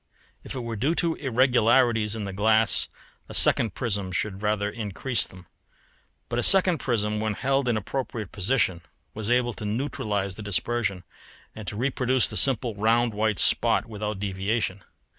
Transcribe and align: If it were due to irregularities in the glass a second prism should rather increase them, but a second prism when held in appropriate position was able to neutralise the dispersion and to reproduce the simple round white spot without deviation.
If 0.43 0.55
it 0.55 0.61
were 0.61 0.75
due 0.75 0.95
to 0.95 1.13
irregularities 1.13 2.15
in 2.15 2.25
the 2.25 2.33
glass 2.33 2.87
a 3.29 3.35
second 3.35 3.75
prism 3.75 4.11
should 4.11 4.41
rather 4.41 4.67
increase 4.67 5.27
them, 5.27 5.45
but 6.27 6.39
a 6.39 6.41
second 6.41 6.79
prism 6.79 7.19
when 7.19 7.35
held 7.35 7.67
in 7.67 7.77
appropriate 7.77 8.31
position 8.31 8.81
was 9.13 9.29
able 9.29 9.53
to 9.53 9.63
neutralise 9.63 10.33
the 10.33 10.41
dispersion 10.41 11.03
and 11.55 11.67
to 11.67 11.75
reproduce 11.75 12.27
the 12.27 12.35
simple 12.35 12.73
round 12.73 13.13
white 13.13 13.37
spot 13.37 13.85
without 13.85 14.17
deviation. 14.19 14.81